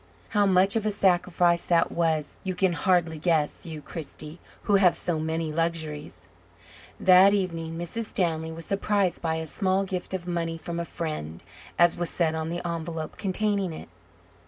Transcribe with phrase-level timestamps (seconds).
[0.29, 4.95] How much of a sacrifice that was you can hardly guess, you, Kristy, who have
[4.95, 6.27] so many luxuries.
[6.99, 8.05] That evening Mrs.
[8.05, 11.43] Stanley was surprised by a small gift of money "from a friend,"
[11.77, 13.89] as was said on the envelope containing it.